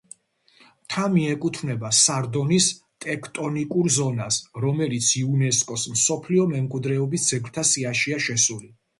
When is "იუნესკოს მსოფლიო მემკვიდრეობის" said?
5.19-7.27